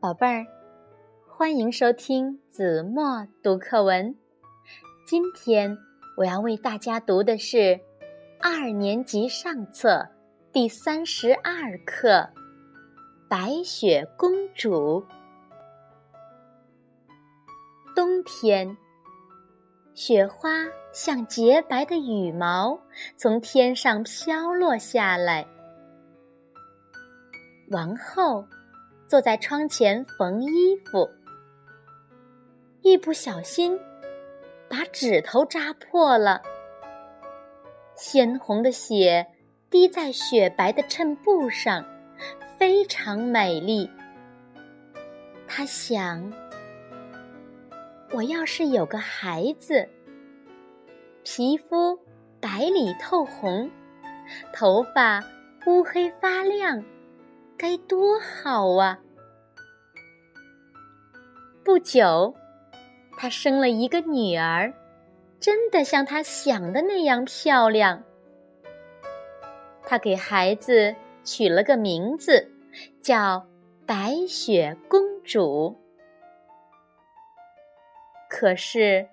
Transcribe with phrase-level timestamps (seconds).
[0.00, 0.46] 宝贝儿，
[1.28, 4.16] 欢迎收听子墨读课文。
[5.06, 5.76] 今天
[6.16, 7.78] 我要为大家读的是
[8.40, 10.08] 二年级上册
[10.54, 12.12] 第三十二课
[13.28, 15.02] 《白雪公主》。
[17.94, 18.74] 冬天，
[19.92, 20.50] 雪花
[20.94, 22.80] 像洁白的羽毛
[23.18, 25.46] 从天上飘落下来。
[27.70, 28.42] 王后。
[29.10, 31.10] 坐在窗前缝衣服，
[32.80, 33.76] 一不小心
[34.68, 36.40] 把指头扎破了。
[37.96, 39.26] 鲜红的血
[39.68, 41.84] 滴在雪白的衬布上，
[42.56, 43.90] 非常美丽。
[45.48, 46.32] 他想：
[48.12, 49.88] 我要是有个孩子，
[51.24, 51.98] 皮肤
[52.40, 53.68] 白里透红，
[54.54, 55.20] 头发
[55.66, 56.80] 乌黑发亮。
[57.60, 58.98] 该多好啊！
[61.62, 62.34] 不久，
[63.18, 64.72] 她生了一个女儿，
[65.38, 68.02] 真的像她想的那样漂亮。
[69.82, 72.50] 她给孩子取了个名字，
[73.02, 73.46] 叫
[73.86, 75.78] 白雪公主。
[78.30, 79.06] 可是，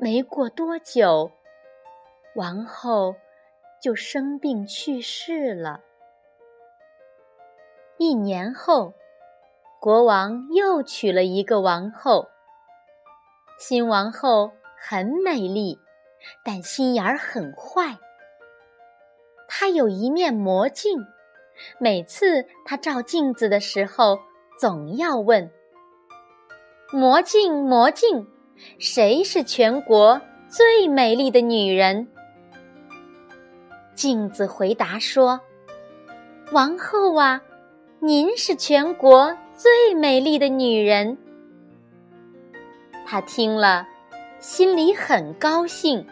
[0.00, 1.30] 没过多久，
[2.36, 3.14] 王后
[3.82, 5.82] 就生病去世了。
[7.98, 8.92] 一年后，
[9.80, 12.28] 国王又娶了一个王后。
[13.58, 15.78] 新王后很美丽，
[16.44, 17.96] 但心眼儿很坏。
[19.48, 21.06] 她有一面魔镜，
[21.78, 24.18] 每次她照镜子的时候，
[24.60, 25.50] 总要问
[26.92, 28.26] ：“魔镜，魔镜，
[28.78, 32.08] 谁是全国最美丽的女人？”
[33.96, 35.40] 镜子回答说
[36.52, 37.40] ：“王后啊。”
[38.06, 41.18] 您是全国最美丽的女人。
[43.04, 43.84] 他听了，
[44.38, 46.06] 心里很高兴。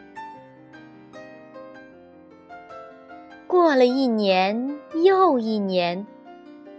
[3.46, 6.04] 过了一年又一年，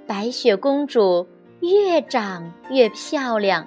[0.05, 1.25] 白雪公主
[1.61, 3.65] 越长越漂亮，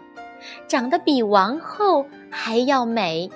[0.66, 3.26] 长得比王后还要美。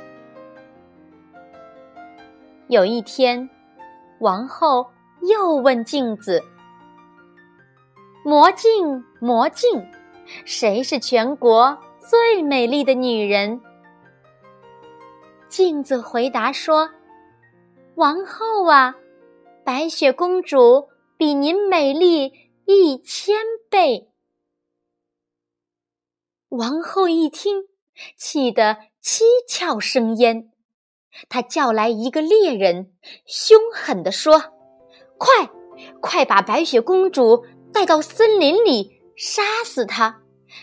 [2.69, 3.49] 有一天，
[4.19, 4.87] 王后
[5.23, 6.45] 又问镜子。
[8.25, 9.85] 魔镜，魔镜，
[10.45, 13.61] 谁是全国最美丽的女人？
[15.49, 16.89] 镜子回答说
[17.97, 18.95] ：“王后啊，
[19.65, 22.33] 白雪公主比您美丽
[22.65, 23.35] 一千
[23.69, 24.09] 倍。”
[26.49, 27.65] 王后一听，
[28.17, 30.53] 气得七窍生烟，
[31.29, 32.93] 她叫来一个猎人，
[33.27, 34.55] 凶狠地说
[35.19, 35.51] ：“快，
[36.01, 40.21] 快把白雪公主！”带到森林里杀死他，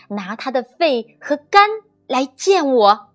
[0.08, 1.68] 拿他的肺和肝
[2.06, 3.08] 来见我。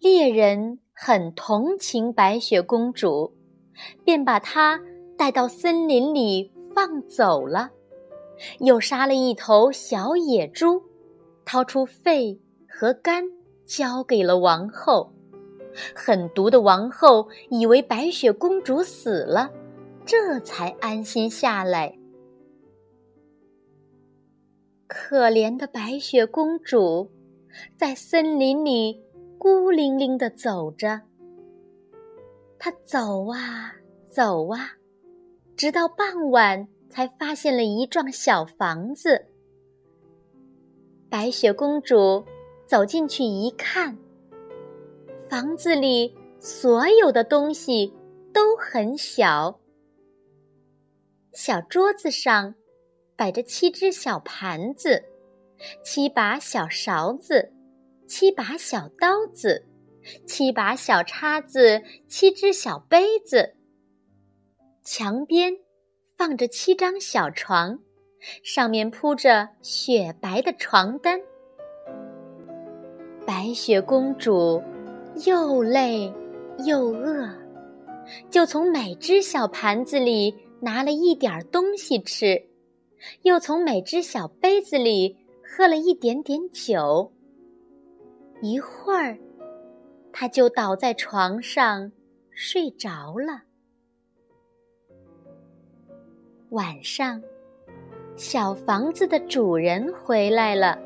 [0.00, 3.34] 猎人很同情白雪公主，
[4.04, 4.80] 便把她
[5.16, 7.70] 带到森林里放走了，
[8.60, 10.82] 又杀了一头小野猪，
[11.44, 13.24] 掏出肺和肝
[13.66, 15.12] 交给了王后。
[15.94, 19.50] 狠毒的王后以为白雪公主死了，
[20.08, 21.94] 这才安心下来。
[24.86, 27.10] 可怜的白雪公主，
[27.76, 28.98] 在森林里
[29.36, 31.02] 孤零零的走着。
[32.58, 33.74] 她走啊
[34.10, 34.78] 走啊，
[35.54, 39.26] 直到傍晚才发现了一幢小房子。
[41.10, 42.24] 白雪公主
[42.66, 43.94] 走进去一看，
[45.28, 47.92] 房子里所有的东西
[48.32, 49.60] 都很小，
[51.32, 52.54] 小桌子上。
[53.16, 55.02] 摆着七只小盘子，
[55.82, 57.52] 七把小勺子，
[58.06, 59.66] 七把小刀子，
[60.24, 63.56] 七把小叉子，七只小杯子。
[64.84, 65.56] 墙边
[66.16, 67.80] 放着七张小床，
[68.44, 71.20] 上面铺着雪白的床单。
[73.26, 74.62] 白雪公主
[75.26, 76.14] 又累
[76.64, 77.28] 又饿，
[78.30, 82.44] 就从每只小盘子里拿了一点东西吃。
[83.22, 87.12] 又从每只小杯子里喝了一点点酒。
[88.42, 89.16] 一会儿，
[90.12, 91.92] 他就倒在床上
[92.30, 93.42] 睡着了。
[96.50, 97.22] 晚上，
[98.16, 100.76] 小房子的主人回来了。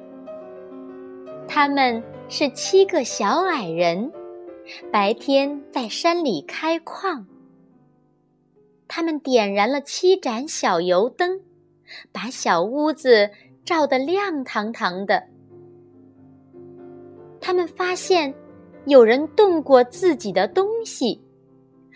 [1.49, 4.13] 他们是七个小矮人，
[4.91, 7.27] 白天在山里开矿。
[8.95, 11.41] 他们点燃了七盏小油灯。
[12.13, 13.31] 把小屋子
[13.65, 15.23] 照得亮堂堂的。
[17.41, 18.35] 他们发现
[18.87, 21.23] 有人动过自己的东西，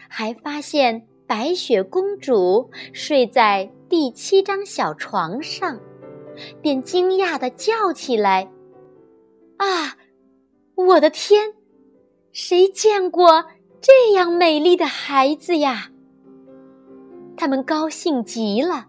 [0.08, 5.78] 还发现白雪公主睡在第七张小床上，
[6.62, 8.50] 便惊讶的叫起来
[9.58, 9.96] ：“啊，
[10.74, 11.52] 我的天！
[12.32, 13.46] 谁见过
[13.82, 15.90] 这样美丽的孩子呀？”
[17.36, 18.86] 他们高兴极了，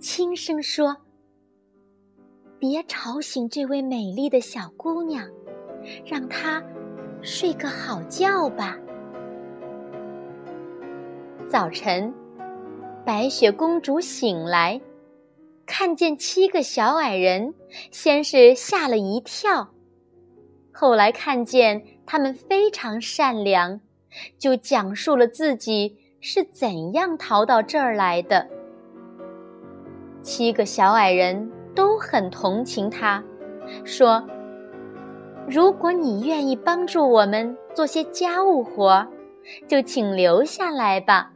[0.00, 0.96] 轻声说
[2.58, 5.24] ：“别吵醒这位美丽的小姑娘，
[6.04, 6.60] 让她
[7.22, 8.76] 睡个好觉吧。”
[11.48, 12.12] 早晨，
[13.06, 14.80] 白雪公主醒来，
[15.64, 17.54] 看见七个小矮人，
[17.92, 19.72] 先是吓了一跳，
[20.72, 23.80] 后来看见他们非常善良，
[24.36, 25.98] 就讲述了自己。
[26.26, 28.48] 是怎样逃到这儿来的？
[30.22, 33.22] 七个小矮人都很同情他，
[33.84, 34.26] 说
[35.46, 39.06] ：“如果你愿意帮助我们做些家务活，
[39.68, 41.30] 就请留下来吧，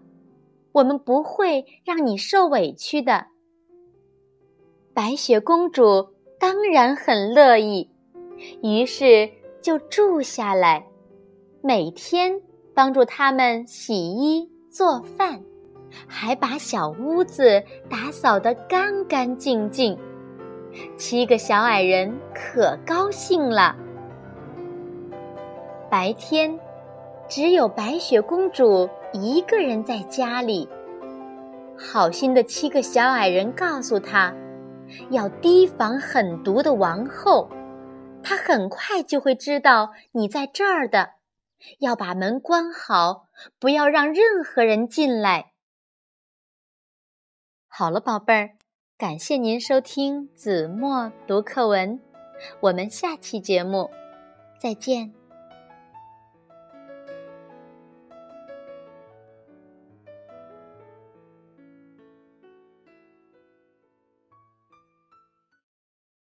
[0.72, 3.26] 我们不会让你受委屈的。”
[4.94, 6.08] 白雪公主
[6.40, 7.90] 当然很乐意，
[8.62, 9.30] 于是
[9.60, 10.86] 就住下来，
[11.60, 12.40] 每天
[12.72, 14.50] 帮助他们洗衣。
[14.78, 15.42] 做饭，
[16.06, 19.98] 还把小屋子打扫得干干净净。
[20.96, 23.74] 七个小矮人可高兴了。
[25.90, 26.56] 白天，
[27.26, 30.68] 只有白雪公主一个人在家里。
[31.76, 34.32] 好心的七个小矮人告诉她，
[35.10, 37.50] 要提防狠毒的王后，
[38.22, 41.14] 她很快就会知道你在这儿的。
[41.80, 43.24] 要把门关好，
[43.58, 45.52] 不要让任何人进来。
[47.66, 48.56] 好了，宝贝儿，
[48.96, 52.00] 感谢您收听子墨读课文，
[52.60, 53.90] 我们下期节目
[54.58, 55.17] 再见。